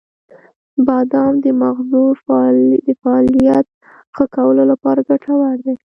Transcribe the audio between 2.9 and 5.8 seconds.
فعالیت ښه کولو لپاره ګټور دی.